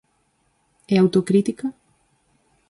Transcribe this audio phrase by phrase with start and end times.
[0.93, 1.67] E autocrítica?